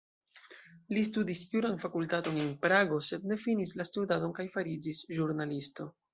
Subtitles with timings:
[0.97, 5.89] Li studis juran fakultaton en Prago, sed ne finis la studadon kaj fariĝis ĵurnalisto.